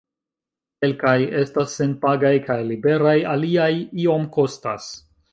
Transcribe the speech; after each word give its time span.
Kelkaj 0.83 1.17
estas 1.41 1.75
senpagaj 1.81 2.31
kaj 2.47 2.55
liberaj, 2.69 3.15
aliaj 3.33 3.69
iom 4.07 4.25
kostas. 4.39 4.89